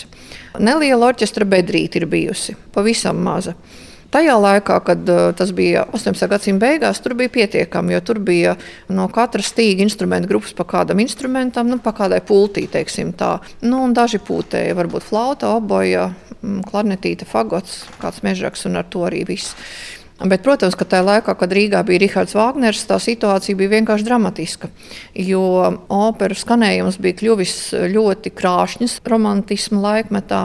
[0.58, 3.54] Neliela orķestra bedrīte ir bijusi, pavisam maza.
[4.10, 6.26] Tajā laikā, kad uh, tas bija 18.
[6.32, 8.56] gadsimta beigās, tur bija pietiekami, jo tur bija
[8.90, 13.36] no katras stīga instrumentu grupas pa kādam instrumentam, nu, pa kādai pultī, teiksim tā.
[13.62, 16.08] Nu, daži pūtēji, varbūt flauta, oboja,
[16.40, 19.54] klarnetīte, fagots, kāds mežraks un ar to arī viss.
[20.18, 24.70] Bet, protams, ka tajā laikā, kad Rīgā bija Rahards Wagners, tā situācija bija vienkārši dramatiska.
[25.14, 25.42] Jo
[25.94, 27.54] operas skanējums bija kļuvis
[27.94, 30.42] ļoti krāšņs romantisma laikmetā.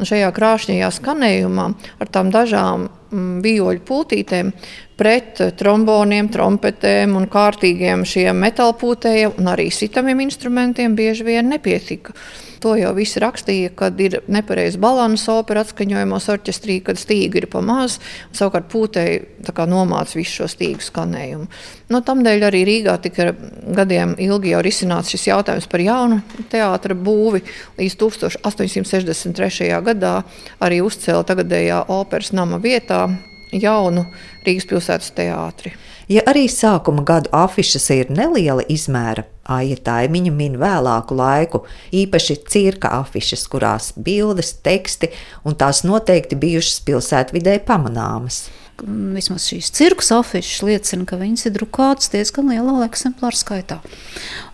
[0.00, 1.66] Un šajā krāšņajā skanējumā
[2.00, 4.54] ar tām dažām mm, vijoļu pūtītēm
[5.02, 12.14] pret tromboniem, trompetēm un kārtīgiem šiem metāla pūtējiem un arī sitamiem instrumentiem bieži vien nepietika.
[12.62, 17.58] To jau visi rakstīja, kad ir nepareizs balans opera atskaņojumos orķestrī, kad stīgi ir pa
[17.66, 17.96] maz,
[18.30, 21.48] savukārt pūtēji nomāca visu šo stīgu skanējumu.
[21.90, 23.32] No nu, tamdēļ arī Rīgā tika
[23.74, 26.20] gadiem ilgi jau risināts šis jautājums par jaunu
[26.54, 27.42] teātra būvi.
[27.82, 29.72] Līdz 1863.
[29.82, 30.14] gadā
[30.62, 33.08] arī uzcēla tagadējā operas nama vietā
[33.52, 34.06] jaunu
[34.46, 35.74] Rīgas pilsētas teātri.
[36.10, 41.62] Ja arī sākuma gadu afišas ir neliela izmēra, Aija Taimiņa min vēlāku laiku,
[41.94, 45.10] īpaši cirka afišas, kurās bildes, teksti
[45.46, 48.44] un tās noteikti bijušas pilsētvidē pamanāmas.
[48.82, 53.78] Vismaz šīs cirkus afišas liecina, ka viņas ir drukātas diezgan lielā eksemplāra skaitā.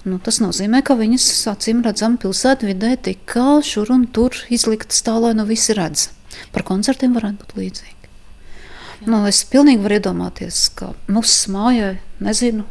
[0.04, 5.37] Nu, tas nozīmē, ka viņas acīm redzam pilsētvidē tika šur un tur izliktas tā, lai
[5.38, 6.11] nu visi redz.
[6.52, 7.97] Par koncertiem varētu būt līdzīgi.
[9.06, 11.92] Nu, es pilnīgi varu iedomāties, ka mūsu mājai,
[12.24, 12.64] nezinu,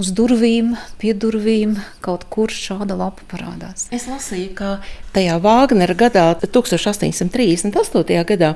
[0.00, 3.88] uz durvīm, pie durvīm kaut kur šāda lapa parādās.
[3.94, 4.70] Es lasīju, ka
[5.16, 8.24] tajā Vāgnera gadā, 1838.
[8.30, 8.54] gadā,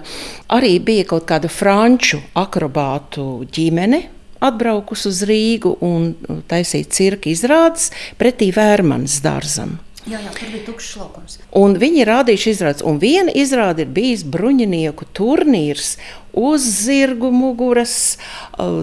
[0.52, 4.06] arī bija kaut kāda franču akrobātu ģimene.
[4.40, 6.14] Atbraukusi uz Rīgu un
[6.48, 9.76] taisīja cirka izrādes pretī Vērmanas dārzam.
[10.10, 11.36] Jā, jā, tur bija tukšs laukums.
[11.54, 15.92] Un viņi rādījuši izrādes, un viena izrāde ir bijis bruņinieku turnīrs
[16.34, 18.18] uz zirgu muguras,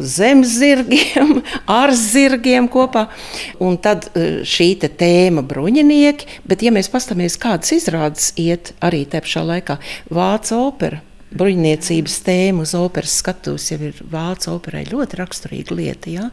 [0.07, 1.41] zem zirgiem,
[1.81, 3.07] ar zirgiem kopā.
[3.59, 9.19] Un tad e, šī tēma bruņinieki, bet ja mēs paskatāmies, kādas izrādes iet arī te
[9.23, 9.79] pašā laikā,
[10.13, 11.01] Vācu opera.
[11.37, 16.13] Bruņniecības tēma uz operas skatuves jau ir vācu operai ļoti raksturīga lieta.
[16.13, 16.29] Ja?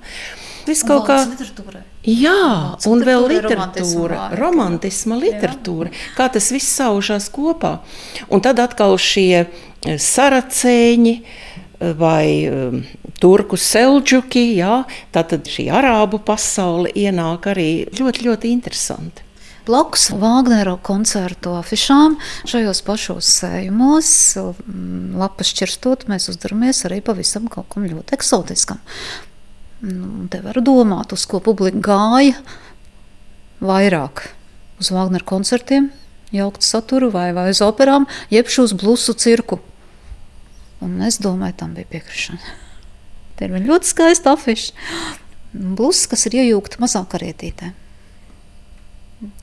[0.69, 1.83] Viss kaut kā literatūrai.
[2.05, 5.89] Jā, un vēl literatūra, romantisma literatūra,
[6.19, 7.79] kā tas viss saužās kopā.
[8.29, 9.49] Un tad atkal šie eh,
[9.97, 12.83] saracēņi eh, vai um,
[13.25, 14.83] turku selģuki, jā,
[15.17, 19.25] tātad šī arābu pasaule ienāk arī ļoti, ļoti interesanti.
[19.65, 24.11] Blakus Vāgnera koncertu afišām šajos pašos sējumos,
[25.17, 28.83] lapas šķirstot, mēs uzdaramies arī pavisam kaut kam ļoti eksotiskam.
[29.85, 32.39] Nu, te var domāt, uz ko publika gāja
[33.61, 34.23] vairāk.
[34.81, 35.91] Uz Wagner koncertiem,
[36.35, 39.61] jauktu saturu vai, vai uz operām, jeb uz blusu cirku.
[40.85, 42.57] Un es domāju, tam bija piekrišana.
[43.37, 44.73] Te ir ļoti skaista afiša.
[45.55, 47.75] Bluss, kas ir iejūgta mazā karietītē.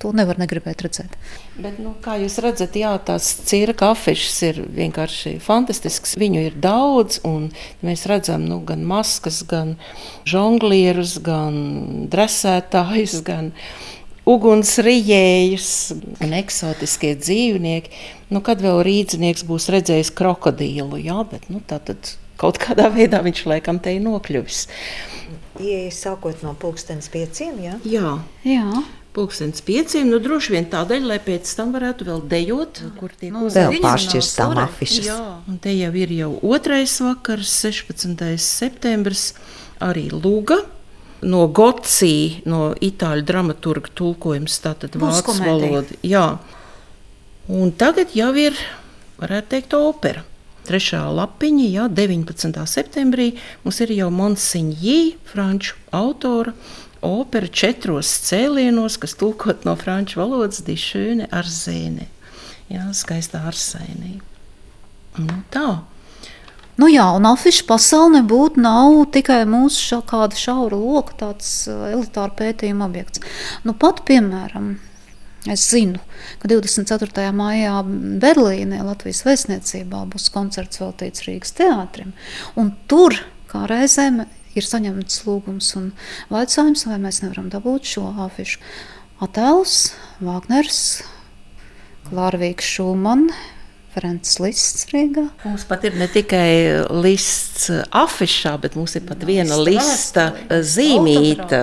[0.02, 1.14] To nevar negribēt redzēt.
[1.62, 6.18] Bet, nu, kā jūs redzat, jā, tās cirka afišas ir vienkārši fantastiskas.
[6.22, 7.50] Viņu ir daudz, un
[7.86, 9.76] mēs redzam nu, gan maskas, gan
[10.30, 13.52] žonglierus, gan dresētājus, gan
[14.30, 15.70] ugunsrijējus
[16.22, 17.94] un eksotiskie dzīvnieki.
[18.32, 23.22] Nu, kad vēl rīznieks būs redzējis krokodīlu, jā, bet nu, tā tad kaut kādā veidā
[23.26, 24.66] viņš laikam te ir nokļuvis.
[25.62, 27.78] Ieja sākot no pulkstenes pieciem, jā?
[27.86, 28.16] Jā.
[28.48, 28.84] Jā.
[29.12, 33.50] Pūkstens pieciem, nu droši vien tādēļ, lai pēc tam varētu vēl dejot, kur tiek Nu,
[33.52, 35.10] Vēl pāršķirs tām afišas.
[35.10, 35.18] Jā,
[35.52, 38.24] un te jau ir jau otrais vakars, 16.
[38.40, 39.34] septembris,
[39.84, 40.62] arī Lūga.
[41.28, 46.00] No Gocija, no itāļu dramaturga tulkojums, tātad vācu valoda.
[46.08, 46.26] Jā,
[47.52, 48.56] un tagad jau ir,
[49.20, 50.24] varētu teikt, opera.
[50.66, 52.64] Trešā lapiņa, jā, 19.
[52.70, 53.34] septembrī
[53.66, 56.56] mums ir jau Monsignī, franču autora
[57.02, 62.08] opera četros cēlienos, kas tulkot no franču valodas dišēne ar zēni.
[62.72, 64.20] Jā, skaistā arsainī.
[65.20, 65.82] Nu, tā.
[66.80, 71.90] Nu jā, un afišu pasaule nebūtu nav tikai mūsu šā, kāda šaura loka, tāds uh,
[71.92, 73.22] elitāra pētījuma objekts.
[73.68, 74.72] Nu, pat, piemēram,
[75.52, 76.00] es zinu,
[76.40, 77.28] ka 24.
[77.36, 77.82] maijā
[78.24, 82.16] Berlīnē Latvijas vēstniecībā būs koncerts veltīts Rīgas teātrim,
[82.56, 83.20] un tur
[83.52, 84.24] kā reizēm
[84.58, 85.92] ir saņemts lūgums un
[86.32, 88.62] vaicājums, vai mēs nevaram dabūt šo afišu.
[89.22, 89.92] Attēls,
[90.24, 90.82] Vāgners,
[92.10, 93.36] Klārvīgs Šulmans,
[93.92, 95.26] Ferencs Lists Rīgā.
[95.44, 101.62] Mums pat ir ne tikai lists afišā, bet mums ir pat viena lista zīmīta,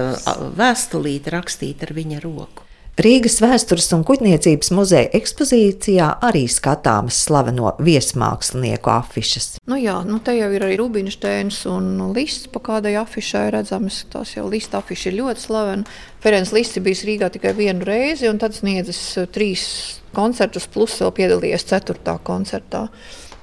[0.59, 2.68] vēstulīte rakstīta ar viņa roku.
[2.99, 9.61] Rīgas vēstures un kuģniecības muzeja ekspozīcijā arī skatāmas slaveno viesmākslinieku afišas.
[9.71, 14.01] Nu jā, nu te jau ir arī Rubinsteins un Lists pa kādai afišai redzams.
[14.11, 15.95] Tās jau Lista afiša ir ļoti slavena.
[16.25, 19.69] Ferenc Lists ir bijis Rīgā tikai vienu reizi un tad sniedzis eh, trīs
[20.11, 22.89] koncertus, plus vēl piedalījies ceturtā koncertā.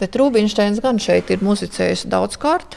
[0.01, 2.75] Bet Rubinsteins gan šeit ir muzicējis daudz kārt.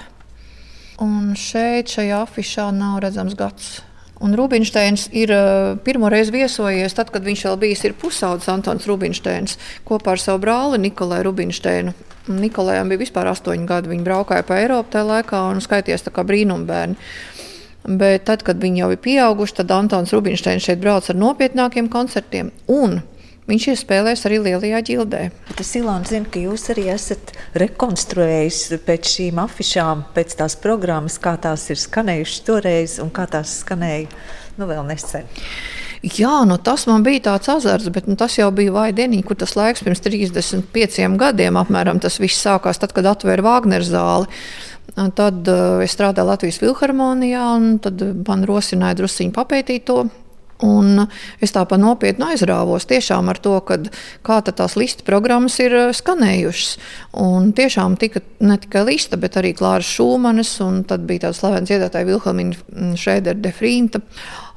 [1.02, 3.80] Un šeit, šajā afišā, nav redzams gads.
[4.18, 9.58] Un Rubinsteins ir uh, pirmo reizi viesojies, tad, kad viņš vēl bijis pusaudzis Antons Rubinsteins
[9.86, 11.94] kopā ar savu brāli Nikolai Rubinsteinu.
[12.28, 13.92] Nikolajam bija vispār astoņi gadi.
[13.92, 16.98] Viņi braukāja pa Eiropu tajā laikā un skaities kā brīnumbērni.
[17.88, 22.50] Bet tad, kad viņi jau ir pieauguši, tad Antons Rubinsteins šeit brauc ar nopietnākiem koncertiem.
[22.66, 22.98] Un
[23.48, 25.22] viņš ir spēlējis arī Lielajā ģildē.
[25.58, 31.68] Es zinu, ka jūs arī esat rekonstruējis pēc šīm afišām, pēc tās programmas, kā tās
[31.72, 34.06] ir skanējušas toreiz un kā tās skanēja
[34.58, 35.28] nu, vēl nesen.
[35.98, 39.56] Jā, nu tas man bija tāds azarts, bet nu, tas jau bija vaidienīgi, kur tas
[39.58, 44.30] laiks pirms 35 gadiem apmēram tas viss sākās, tad, kad atvēra Wagner zāli.
[44.98, 50.06] Un Tad uh, es strādāju Latvijas filharmonijā, un tad man rosināja druskuļi papētīt to.
[50.64, 51.04] Un
[51.38, 53.54] es tā pa nopietnu aizrāvos tiešām ar to,
[54.26, 56.72] kā tās lista programmas ir eh, skanējušas.
[57.22, 61.68] Un tiešām tika ne tikai lista, bet arī Klāra Šūmanes, un tad bija tāda slavena
[61.68, 64.02] dziedātāja Vilhelmina Šēdera de Frīnta.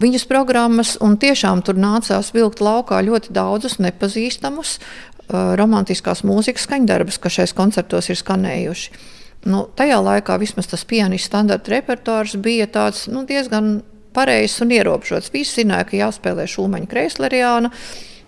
[0.01, 7.21] Viņas programmas, un tiešām tur nācās vilkt laukā ļoti daudzus nepazīstamus uh, romantiskās mūzikas skaņdarbus,
[7.21, 8.97] kas šais koncertos ir skanējuši.
[9.45, 13.79] Nu, tajā laikā vismaz tas pianists standarta repertuārs bija tāds, nu, diezgan
[14.15, 15.31] pareizs un ierobežots.
[15.33, 17.71] Visi zināja, ka jāspēlē Šūmaņa Kreisleriāna.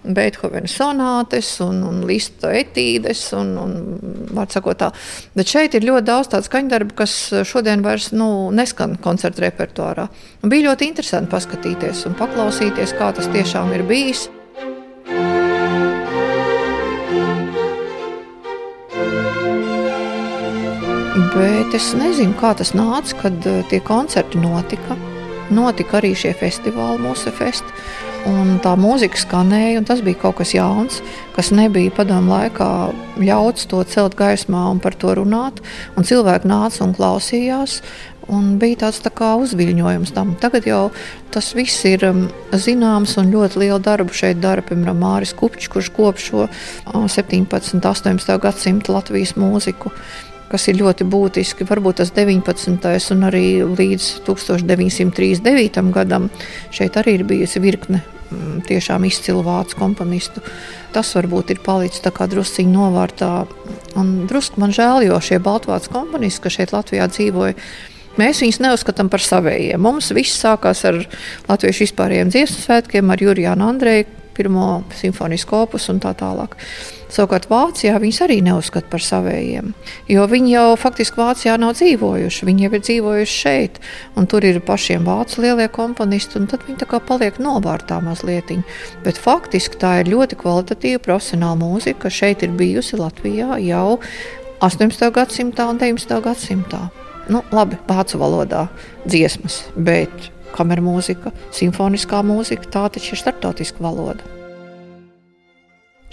[0.03, 3.21] Beethovena sonātes un, un lista etīdes.
[3.39, 3.75] Un, un,
[4.75, 4.91] tā.
[5.37, 7.15] Bet šeit ir ļoti daudz tādu skaņdarbu, kas
[7.47, 10.09] šodien vairs nu, neskan koncerta repertuārā.
[10.43, 14.27] Un bija ļoti interesanti paskatīties un paklausīties, kā tas tiešām ir bijis.
[21.33, 24.99] Bet es nezinu, kā tas nāca, kad eh, tie koncerti notika.
[25.51, 28.11] Notika arī šie festivāli, mūsu festivāli.
[28.23, 31.01] Un tā mūzika skanēja, un tas bija kaut kas jauns,
[31.35, 32.69] kas nebija padomu laikā
[33.19, 35.59] ļauts to celt gaismā un par to runāt.
[35.99, 37.81] Un cilvēki nāca un klausījās.
[38.31, 40.31] Un bija tāds tā kā uzviļņojums tam.
[40.39, 40.83] Tagad jau
[41.35, 42.21] tas viss ir um,
[42.55, 47.75] zināms un ļoti lielu darbu šeit dara, piemēram, Māris Kupčs, kurš kop šo uh, 17.
[47.75, 48.37] un 18.
[48.45, 49.91] gadsimta Latvijas mūziku
[50.53, 51.65] kas ir ļoti būtiski.
[51.65, 52.77] Varbūt tas 19.
[53.15, 55.81] un arī līdz 1939.
[55.95, 56.29] gadam
[56.73, 60.43] šeit arī ir bijusi virkne mm, tiešām izcilu vācu komponistu.
[60.93, 63.31] Tas varbūt ir palicis tā kā drusciņi novārtā.
[63.97, 67.57] Un drusku man žēl, jo šie baltvācu komponisti, kas šeit Latvijā dzīvoja,
[68.13, 69.81] Mēs viņus neuzskatām par savējiem.
[69.81, 70.99] Mums viss sākās ar
[71.47, 74.05] Latvijas vispārējiem dziesmu svētkiem, ar Jurijānu Andreju,
[74.35, 76.57] pirmo simfonisku opus un tā tālāk.
[77.13, 79.69] Savukārt Vācijā viņus arī neuzskata par savējiem,
[80.09, 82.47] jo viņi jau faktiski Vācijā nav dzīvojuši.
[82.49, 83.77] Viņi jau ir dzīvojuši šeit,
[84.17, 88.49] un tur ir pašiem vācu lielie komponisti, un tad viņi tā kā paliek novārtā mazliet.
[89.05, 93.99] Bet faktiski tā ir ļoti kvalitatīva profesionāla mūzika, kas šeit ir bijusi Latvijā jau
[94.65, 95.09] 18.
[95.13, 96.17] gadsimtā un 19.
[96.25, 96.87] gadsimtā.
[97.29, 98.65] Nu, labi, vācu valodā
[99.05, 102.69] dziesmas, bet kameru mūzika, simfoniskā mūzika.
[102.73, 104.25] Tā taču ir starptautiska valoda.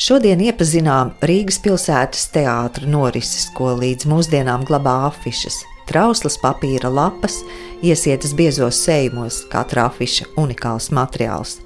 [0.01, 5.59] Šodien iepazinām Rīgas pilsētas teātra norises, ko līdz mūsdienām glabā afišas,
[5.91, 7.43] trauslas papīra lapas,
[7.85, 11.59] iesietas biezos sējumos, katra afiša unikāls materiāls.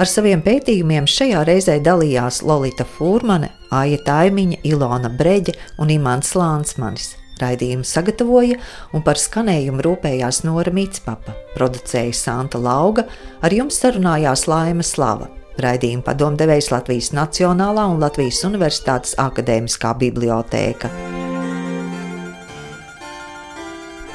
[0.00, 7.12] Ar saviem pētījumiem šajā reizē dalījās Lorita Fūrmane, Aija Taimiņa, Ilona Breģe un Imants Lānsmanis.
[7.40, 8.56] Raidījumu sagatavoja
[8.96, 13.04] un par skanējumu rūpējās Nora Mītspapa, producēja Santa Lauga,
[13.44, 15.28] ar jums sarunājās Laima Slava.
[15.60, 20.90] Raidījuma padomdevējs Latvijas Nacionālā un Latvijas Universitātes Akademiskā bibliotēka.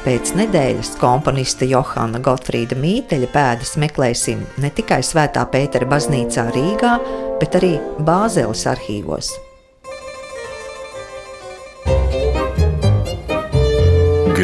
[0.01, 6.95] Pēc nedēļas komponista Johana Gotfrīda Mīteļa pēdas meklēsim ne tikai Svētā Pētera baznīcā Rīgā,
[7.37, 9.29] bet arī Bāzeles arhīvos.